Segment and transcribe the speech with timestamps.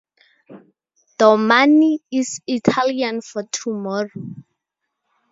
[1.19, 4.09] "Domani" is Italian for "tomorrow".